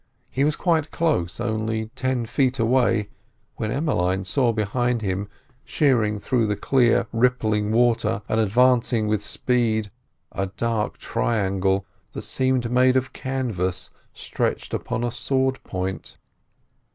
He 0.31 0.43
was 0.43 0.55
quite 0.55 0.89
close, 0.89 1.39
only 1.39 1.91
ten 1.95 2.25
feet 2.25 2.57
away, 2.57 3.09
when 3.57 3.69
Emmeline 3.69 4.23
saw 4.25 4.51
behind 4.51 5.03
him, 5.03 5.29
shearing 5.63 6.19
through 6.19 6.47
the 6.47 6.55
clear, 6.55 7.05
rippling 7.13 7.71
water 7.71 8.23
and 8.27 8.39
advancing 8.39 9.05
with 9.07 9.23
speed, 9.23 9.91
a 10.31 10.47
dark 10.47 10.97
triangle 10.97 11.85
that 12.13 12.23
seemed 12.23 12.71
made 12.71 12.97
of 12.97 13.13
canvas 13.13 13.91
stretched 14.11 14.73
upon 14.73 15.03
a 15.03 15.11
sword 15.11 15.63
point. 15.63 16.17